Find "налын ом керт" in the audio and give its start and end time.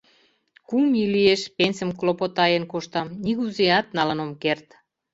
3.97-4.67